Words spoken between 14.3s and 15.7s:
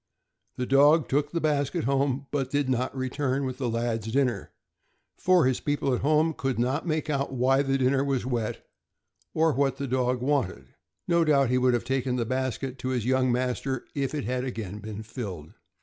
again been filled.